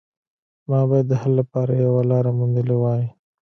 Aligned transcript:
ما 0.69 0.79
باید 0.89 1.05
د 1.09 1.13
حل 1.21 1.31
لپاره 1.41 1.71
یوه 1.85 2.01
لاره 2.11 2.31
موندلې 2.39 2.75
وای 2.79 3.03